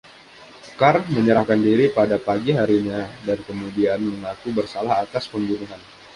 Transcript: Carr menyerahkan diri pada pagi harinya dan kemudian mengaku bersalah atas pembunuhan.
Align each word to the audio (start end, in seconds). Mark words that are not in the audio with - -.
Carr 0.79 0.97
menyerahkan 1.15 1.59
diri 1.67 1.85
pada 1.97 2.17
pagi 2.27 2.51
harinya 2.59 3.01
dan 3.27 3.37
kemudian 3.47 3.99
mengaku 4.11 4.47
bersalah 4.57 4.95
atas 5.05 5.23
pembunuhan. 5.31 5.77